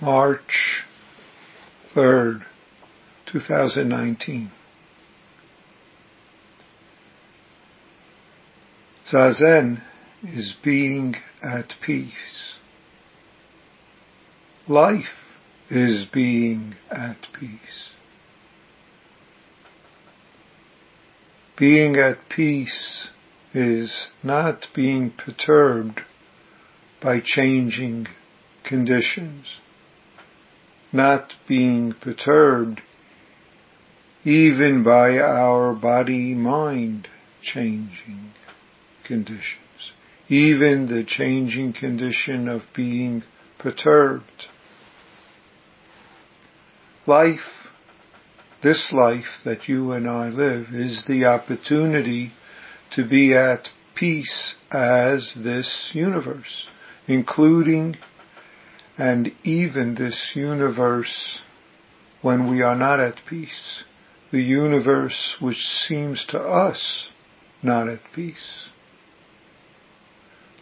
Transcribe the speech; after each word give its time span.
March 0.00 0.82
3rd, 1.94 2.42
2019. 3.30 4.50
Zazen 9.06 9.82
is 10.22 10.54
being 10.64 11.16
at 11.42 11.74
peace. 11.84 12.56
Life 14.66 15.04
is 15.68 16.06
being 16.10 16.76
at 16.90 17.26
peace. 17.38 17.90
Being 21.58 21.96
at 21.96 22.16
peace 22.34 23.10
is 23.52 24.08
not 24.22 24.66
being 24.74 25.10
perturbed 25.10 26.00
by 27.02 27.20
changing 27.22 28.06
conditions, 28.64 29.58
not 30.92 31.32
being 31.48 31.94
perturbed 32.00 32.80
even 34.24 34.82
by 34.82 35.18
our 35.18 35.74
body-mind 35.74 37.08
changing 37.42 38.30
conditions, 39.06 39.92
even 40.28 40.86
the 40.88 41.04
changing 41.06 41.72
condition 41.72 42.48
of 42.48 42.62
being 42.76 43.22
perturbed. 43.58 44.46
Life, 47.06 47.68
this 48.62 48.92
life 48.92 49.40
that 49.44 49.68
you 49.68 49.92
and 49.92 50.08
I 50.08 50.28
live, 50.28 50.66
is 50.72 51.06
the 51.08 51.24
opportunity 51.24 52.30
to 52.92 53.08
be 53.08 53.34
at 53.34 53.68
peace 53.96 54.54
as 54.70 55.34
this 55.42 55.90
universe, 55.94 56.66
including 57.08 57.96
and 59.00 59.32
even 59.44 59.94
this 59.94 60.32
universe 60.34 61.40
when 62.20 62.50
we 62.50 62.60
are 62.60 62.76
not 62.76 63.00
at 63.00 63.14
peace, 63.26 63.82
the 64.30 64.42
universe 64.42 65.38
which 65.40 65.56
seems 65.56 66.26
to 66.26 66.38
us 66.38 67.10
not 67.62 67.88
at 67.88 68.00
peace. 68.14 68.68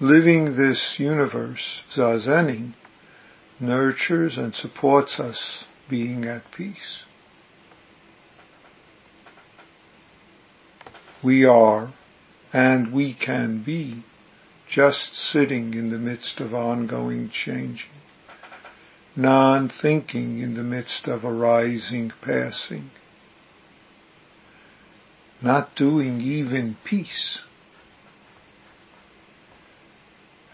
Living 0.00 0.56
this 0.56 0.96
universe, 0.98 1.82
zazening, 1.94 2.74
nurtures 3.60 4.36
and 4.36 4.52
supports 4.52 5.20
us 5.20 5.64
being 5.88 6.24
at 6.24 6.42
peace. 6.56 7.04
We 11.22 11.44
are 11.44 11.94
and 12.52 12.92
we 12.92 13.14
can 13.14 13.62
be 13.64 14.02
just 14.68 15.14
sitting 15.14 15.74
in 15.74 15.90
the 15.90 15.98
midst 15.98 16.40
of 16.40 16.52
ongoing 16.52 17.30
changing, 17.30 17.90
non-thinking 19.16 20.40
in 20.40 20.54
the 20.54 20.62
midst 20.62 21.06
of 21.06 21.24
arising, 21.24 22.12
passing, 22.22 22.90
not 25.40 25.74
doing 25.76 26.20
even 26.20 26.76
peace. 26.84 27.42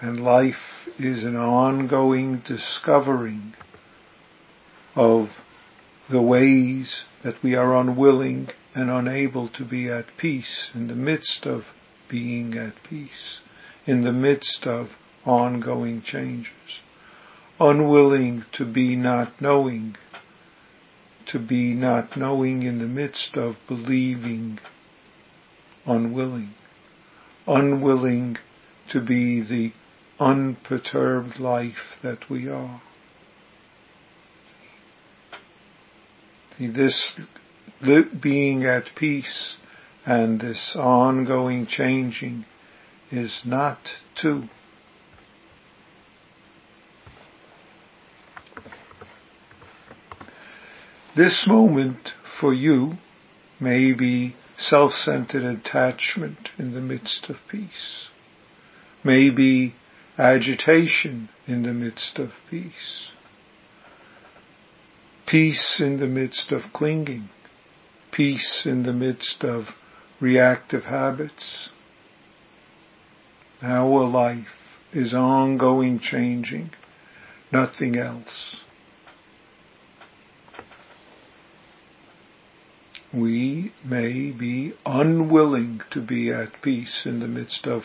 And 0.00 0.22
life 0.22 0.89
is 0.98 1.25
an 1.25 1.36
ongoing 1.36 2.42
discovering 2.47 3.55
of 4.95 5.28
the 6.11 6.22
ways 6.22 7.05
that 7.22 7.42
we 7.42 7.55
are 7.55 7.77
unwilling 7.77 8.48
and 8.74 8.91
unable 8.91 9.48
to 9.48 9.64
be 9.64 9.89
at 9.89 10.06
peace 10.17 10.70
in 10.74 10.89
the 10.89 10.95
midst 10.95 11.47
of 11.47 11.64
being 12.08 12.55
at 12.56 12.74
peace, 12.89 13.41
in 13.86 14.02
the 14.02 14.12
midst 14.12 14.67
of 14.67 14.89
ongoing 15.24 16.02
changes, 16.02 16.80
unwilling 17.61 18.44
to 18.53 18.64
be 18.64 18.97
not 18.97 19.41
knowing, 19.41 19.94
to 21.27 21.39
be 21.39 21.75
not 21.75 22.17
knowing 22.17 22.62
in 22.62 22.79
the 22.79 22.86
midst 22.86 23.36
of 23.36 23.57
believing, 23.68 24.58
unwilling, 25.86 26.55
unwilling 27.46 28.36
to 28.89 29.01
be 29.01 29.42
the 29.42 29.73
unperturbed 30.18 31.39
life 31.39 31.98
that 32.02 32.29
we 32.30 32.48
are. 32.48 32.80
This 36.58 37.18
being 38.20 38.64
at 38.64 38.85
peace 38.96 39.56
and 40.05 40.40
this 40.40 40.74
ongoing 40.77 41.67
changing 41.67 42.45
is 43.11 43.42
not 43.45 43.79
two. 44.14 44.45
This 51.17 51.45
moment 51.47 52.13
for 52.41 52.55
you 52.55 52.95
may 53.59 53.93
be 53.93 54.37
self-centered 54.57 55.43
attachment 55.43 56.51
in 56.57 56.73
the 56.73 56.81
midst 56.81 57.29
of 57.29 57.37
peace, 57.51 58.09
may 59.03 59.29
be 59.31 59.75
agitation 60.17 61.29
in 61.48 61.65
the 61.65 61.73
midst 61.73 62.19
of 62.19 62.31
peace, 62.48 63.11
peace 65.27 65.81
in 65.81 65.98
the 65.98 66.07
midst 66.07 66.53
of 66.53 66.73
clinging, 66.73 67.29
peace 68.13 68.63
in 68.65 68.85
the 68.85 68.92
midst 68.92 69.42
of 69.42 69.67
reactive 70.21 70.85
habits. 70.85 71.71
Our 73.63 74.05
life 74.05 74.77
is 74.92 75.13
ongoing 75.13 75.98
changing, 75.98 76.71
nothing 77.51 77.97
else. 77.97 78.61
We 83.13 83.73
may 83.85 84.31
be 84.31 84.75
unwilling 84.87 85.83
to 85.91 86.01
be 86.01 86.31
at 86.31 86.63
peace 86.63 87.07
in 87.07 87.21
the 87.21 87.27
midst 87.27 87.67
of 87.67 87.85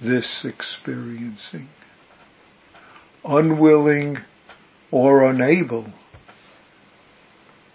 this 0.00 0.44
experiencing. 0.44 1.68
Unwilling 3.24 4.18
or 4.90 5.22
unable 5.22 5.86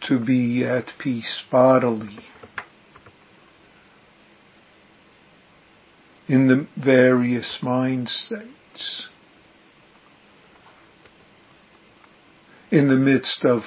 to 0.08 0.20
be 0.20 0.66
at 0.66 0.94
peace 1.00 1.42
bodily 1.50 2.20
in 6.28 6.48
the 6.48 6.68
various 6.76 7.60
mind 7.62 8.10
states. 8.10 9.08
In 12.70 12.90
the 12.90 12.96
midst 12.96 13.46
of 13.46 13.64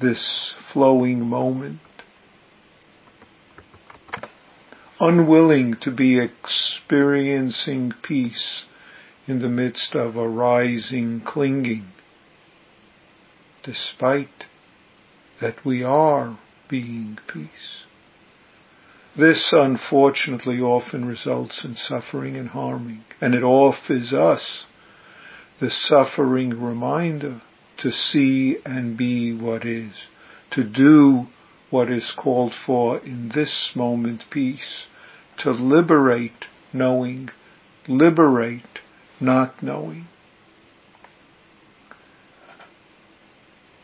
this 0.00 0.54
flowing 0.72 1.20
moment, 1.20 1.80
unwilling 5.04 5.74
to 5.82 5.90
be 5.90 6.18
experiencing 6.18 7.92
peace 8.02 8.64
in 9.26 9.38
the 9.40 9.48
midst 9.50 9.94
of 9.94 10.16
arising 10.16 11.20
clinging, 11.20 11.84
despite 13.62 14.44
that 15.42 15.54
we 15.62 15.82
are 15.82 16.38
being 16.70 17.18
peace. 17.30 17.84
This 19.14 19.52
unfortunately 19.52 20.60
often 20.60 21.04
results 21.04 21.66
in 21.66 21.74
suffering 21.74 22.36
and 22.36 22.48
harming, 22.48 23.04
and 23.20 23.34
it 23.34 23.42
offers 23.42 24.14
us 24.14 24.66
the 25.60 25.70
suffering 25.70 26.62
reminder 26.62 27.42
to 27.76 27.92
see 27.92 28.56
and 28.64 28.96
be 28.96 29.34
what 29.34 29.66
is, 29.66 30.06
to 30.52 30.64
do 30.64 31.26
what 31.68 31.90
is 31.90 32.14
called 32.16 32.54
for 32.66 32.98
in 33.00 33.30
this 33.34 33.72
moment 33.74 34.22
peace, 34.30 34.86
to 35.38 35.50
liberate 35.50 36.46
knowing, 36.72 37.30
liberate 37.88 38.80
not 39.20 39.62
knowing. 39.62 40.06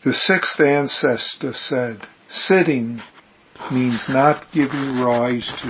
The 0.03 0.13
sixth 0.13 0.59
ancestor 0.59 1.53
said, 1.53 2.07
sitting 2.29 3.01
means 3.71 4.05
not 4.09 4.47
giving 4.51 4.99
rise 4.99 5.47
to, 5.61 5.69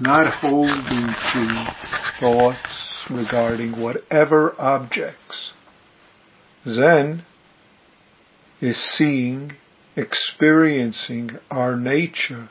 not 0.00 0.34
holding 0.40 1.14
to 1.32 1.76
thoughts 2.18 3.06
regarding 3.08 3.80
whatever 3.80 4.54
objects. 4.58 5.52
Zen 6.66 7.22
is 8.60 8.76
seeing, 8.76 9.52
experiencing 9.96 11.30
our 11.50 11.76
nature 11.76 12.50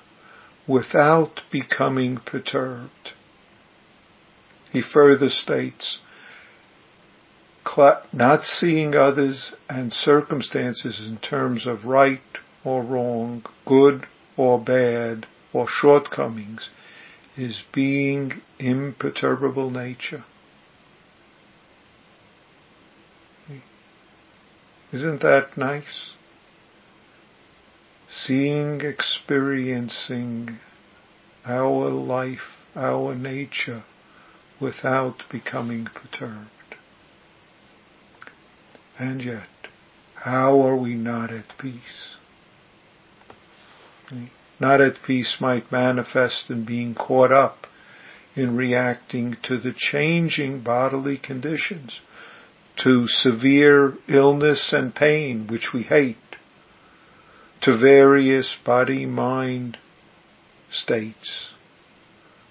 without 0.69 1.41
becoming 1.51 2.17
perturbed. 2.17 3.13
He 4.71 4.83
further 4.83 5.29
states, 5.29 5.97
not 8.13 8.43
seeing 8.43 8.95
others 8.95 9.53
and 9.67 9.91
circumstances 9.91 11.05
in 11.09 11.17
terms 11.17 11.65
of 11.65 11.85
right 11.85 12.19
or 12.63 12.83
wrong, 12.83 13.43
good 13.65 14.05
or 14.37 14.59
bad 14.59 15.25
or 15.53 15.65
shortcomings 15.67 16.69
is 17.35 17.63
being 17.73 18.33
imperturbable 18.59 19.71
nature. 19.71 20.25
Hmm. 23.47 23.57
Isn't 24.93 25.21
that 25.21 25.57
nice? 25.57 26.13
Seeing, 28.11 28.81
experiencing 28.81 30.59
our 31.45 31.89
life, 31.89 32.57
our 32.75 33.13
nature, 33.13 33.83
without 34.59 35.23
becoming 35.31 35.85
perturbed. 35.85 36.49
And 38.97 39.23
yet, 39.23 39.47
how 40.15 40.61
are 40.61 40.75
we 40.75 40.95
not 40.95 41.31
at 41.31 41.57
peace? 41.57 42.15
Not 44.59 44.81
at 44.81 45.03
peace 45.05 45.37
might 45.39 45.71
manifest 45.71 46.49
in 46.49 46.65
being 46.65 46.95
caught 46.95 47.31
up 47.31 47.67
in 48.35 48.55
reacting 48.55 49.37
to 49.43 49.57
the 49.57 49.73
changing 49.73 50.61
bodily 50.61 51.17
conditions, 51.17 52.01
to 52.83 53.07
severe 53.07 53.93
illness 54.07 54.73
and 54.73 54.93
pain, 54.93 55.47
which 55.47 55.73
we 55.73 55.83
hate, 55.83 56.28
to 57.61 57.77
various 57.77 58.55
body-mind 58.65 59.77
states, 60.71 61.53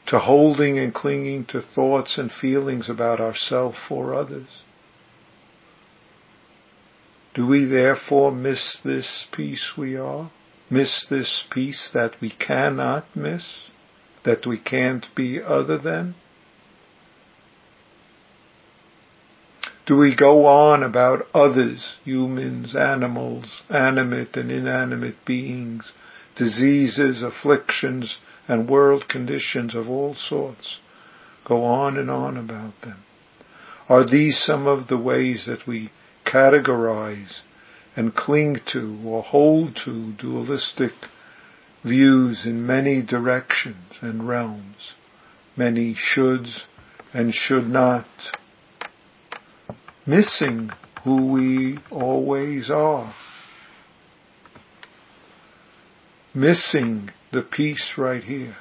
to 0.06 0.18
holding 0.18 0.78
and 0.78 0.94
clinging 0.94 1.44
to 1.46 1.62
thoughts 1.74 2.18
and 2.18 2.30
feelings 2.30 2.88
about 2.88 3.20
ourself 3.20 3.74
or 3.90 4.14
others. 4.14 4.62
Do 7.34 7.46
we 7.46 7.64
therefore 7.64 8.32
miss 8.32 8.78
this 8.84 9.26
peace 9.32 9.72
we 9.76 9.96
are? 9.96 10.30
Miss 10.70 11.06
this 11.08 11.44
peace 11.50 11.90
that 11.94 12.20
we 12.20 12.30
cannot 12.30 13.04
miss? 13.14 13.70
That 14.24 14.46
we 14.46 14.58
can't 14.58 15.06
be 15.14 15.40
other 15.40 15.78
than? 15.78 16.14
Do 19.88 19.96
we 19.96 20.14
go 20.14 20.44
on 20.44 20.82
about 20.82 21.26
others, 21.32 21.96
humans, 22.04 22.76
animals, 22.76 23.62
animate 23.70 24.36
and 24.36 24.50
inanimate 24.50 25.24
beings, 25.24 25.94
diseases, 26.36 27.22
afflictions, 27.22 28.18
and 28.46 28.68
world 28.68 29.08
conditions 29.08 29.74
of 29.74 29.88
all 29.88 30.14
sorts. 30.14 30.80
Go 31.42 31.64
on 31.64 31.96
and 31.96 32.10
on 32.10 32.36
about 32.36 32.78
them. 32.82 32.98
Are 33.88 34.04
these 34.04 34.38
some 34.38 34.66
of 34.66 34.88
the 34.88 34.98
ways 34.98 35.46
that 35.46 35.66
we 35.66 35.90
categorize 36.26 37.40
and 37.96 38.14
cling 38.14 38.60
to 38.72 39.00
or 39.06 39.22
hold 39.22 39.74
to 39.86 40.12
dualistic 40.12 40.92
views 41.82 42.44
in 42.44 42.66
many 42.66 43.00
directions 43.00 43.94
and 44.02 44.28
realms, 44.28 44.92
many 45.56 45.94
shoulds 45.94 46.64
and 47.14 47.34
should 47.34 47.66
not, 47.66 48.06
missing 50.08 50.70
who 51.04 51.30
we 51.32 51.78
always 51.90 52.70
are 52.70 53.14
missing 56.34 57.10
the 57.32 57.42
peace 57.42 57.94
right 57.98 58.22
here. 58.22 58.56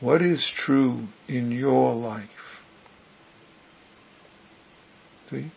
What 0.00 0.22
is 0.22 0.52
true 0.56 1.08
in 1.28 1.50
your 1.50 1.94
life? 1.94 2.28
See? 5.30 5.50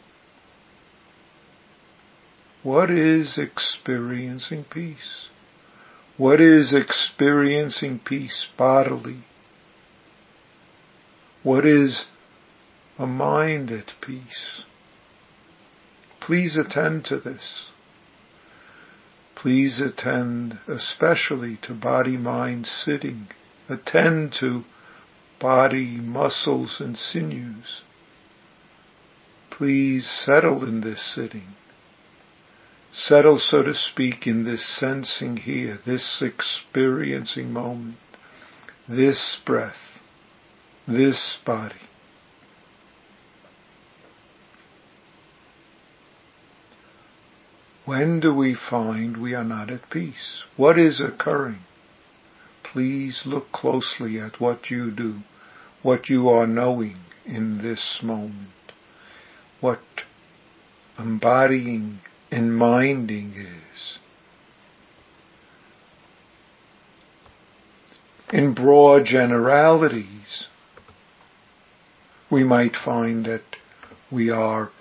What 2.64 2.90
is 2.90 3.38
experiencing 3.38 4.66
peace? 4.70 5.28
What 6.18 6.42
is 6.42 6.74
experiencing 6.74 8.02
peace 8.04 8.48
bodily? 8.58 9.24
What 11.44 11.66
is 11.66 12.06
a 12.98 13.06
mind 13.06 13.72
at 13.72 13.94
peace? 14.02 14.64
Please 16.22 16.58
attend 16.58 17.06
to 17.06 17.20
this. 17.20 17.70
Please 19.36 19.80
attend 19.80 20.60
especially 20.68 21.58
to 21.62 21.74
body-mind 21.74 22.66
sitting. 22.66 23.28
Attend 23.70 24.34
to 24.40 24.64
body, 25.40 25.98
muscles, 25.98 26.78
and 26.80 26.98
sinews. 26.98 27.82
Please 29.52 30.08
settle 30.08 30.64
in 30.64 30.82
this 30.82 31.14
sitting. 31.14 31.56
Settle, 32.92 33.38
so 33.38 33.62
to 33.62 33.74
speak, 33.74 34.26
in 34.26 34.46
this 34.46 34.66
sensing 34.66 35.38
here, 35.38 35.80
this 35.86 36.22
experiencing 36.22 37.52
moment, 37.52 37.98
this 38.88 39.40
breath, 39.46 40.00
this 40.88 41.38
body. 41.46 41.76
When 47.86 48.20
do 48.20 48.34
we 48.34 48.56
find 48.56 49.18
we 49.18 49.36
are 49.36 49.44
not 49.44 49.70
at 49.70 49.92
peace? 49.92 50.44
What 50.58 50.80
is 50.80 51.00
occurring? 51.00 51.60
Please 52.64 53.24
look 53.26 53.52
closely 53.52 54.20
at 54.20 54.42
what 54.42 54.72
you 54.72 54.90
do, 54.90 55.20
what 55.84 56.10
you 56.10 56.28
are 56.30 56.48
knowing 56.48 56.98
in 57.26 57.60
this 57.60 58.00
moment, 58.02 58.50
what 59.62 59.80
embodying 60.98 62.00
and 62.32 62.58
minding 62.58 63.34
is. 63.36 64.00
In 68.34 68.56
broad 68.56 69.06
generalities, 69.06 70.48
we 72.32 72.44
might 72.44 72.76
find 72.76 73.26
that 73.26 73.44
we 74.12 74.32
are 74.32 74.72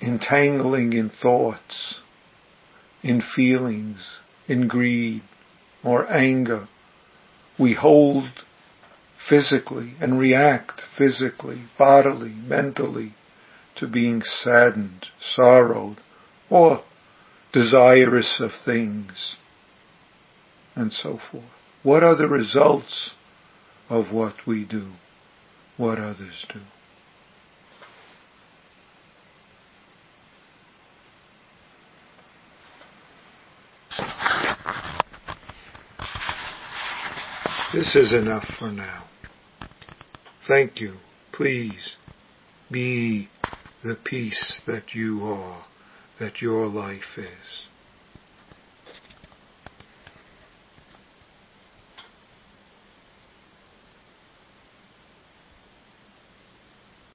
entangling 0.00 0.92
in 0.92 1.10
thoughts, 1.10 2.00
in 3.02 3.20
feelings, 3.20 4.18
in 4.48 4.68
greed 4.68 5.22
or 5.84 6.10
anger. 6.10 6.66
We 7.58 7.74
hold 7.74 8.30
physically 9.28 9.94
and 10.00 10.18
react 10.18 10.80
physically, 10.96 11.62
bodily, 11.78 12.30
mentally 12.30 13.14
to 13.76 13.86
being 13.86 14.22
saddened, 14.22 15.06
sorrowed, 15.20 15.98
or 16.48 16.82
desirous 17.52 18.40
of 18.40 18.50
things, 18.64 19.36
and 20.74 20.92
so 20.92 21.18
forth. 21.30 21.44
What 21.82 22.02
are 22.02 22.16
the 22.16 22.28
results 22.28 23.12
of 23.88 24.12
what 24.12 24.46
we 24.46 24.64
do, 24.64 24.92
what 25.76 25.98
others 25.98 26.46
do? 26.52 26.60
This 37.80 37.96
is 37.96 38.12
enough 38.12 38.44
for 38.58 38.70
now. 38.70 39.04
Thank 40.46 40.82
you. 40.82 40.96
Please 41.32 41.96
be 42.70 43.30
the 43.82 43.96
peace 44.04 44.60
that 44.66 44.94
you 44.94 45.24
are, 45.24 45.64
that 46.18 46.42
your 46.42 46.66
life 46.66 47.16
is. 47.16 47.69